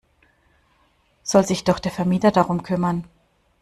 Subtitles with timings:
[1.21, 3.03] Soll sich doch der Vermieter darum kümmern!